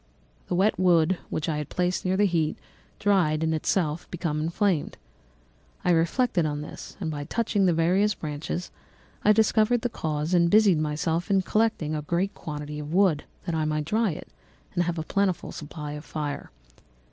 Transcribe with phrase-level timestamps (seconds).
[0.47, 2.57] The wet wood which I had placed near the heat
[2.97, 4.97] dried and itself became inflamed.
[5.85, 8.71] I reflected on this, and by touching the various branches,
[9.23, 13.53] I discovered the cause and busied myself in collecting a great quantity of wood, that
[13.53, 14.27] I might dry it
[14.73, 16.49] and have a plentiful supply of fire.